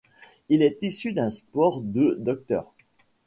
[0.49, 2.71] Il est issu d'un sport de 'Dr.